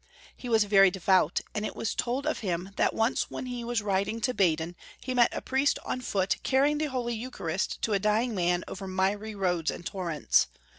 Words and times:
He 0.35 0.49
was 0.49 0.63
very 0.63 0.89
devout, 0.89 1.41
and 1.53 1.63
it 1.63 1.75
was 1.75 1.93
told 1.93 2.25
of 2.25 2.39
him 2.39 2.71
that 2.75 2.95
once 2.95 3.29
when 3.29 3.45
he 3.45 3.63
was 3.63 3.83
riding 3.83 4.19
to 4.21 4.33
Baden 4.33 4.75
he 4.99 5.13
met 5.13 5.31
a 5.31 5.43
priest 5.43 5.77
on 5.85 6.01
foot 6.01 6.37
carrying 6.41 6.79
the 6.79 6.85
Holy 6.89 7.13
Eucharist 7.13 7.79
to 7.83 7.93
a 7.93 7.99
dying 7.99 8.33
man 8.33 8.63
over 8.67 8.87
miry 8.87 9.35
roads 9.35 9.69
and 9.69 9.85
torrents. 9.85 10.47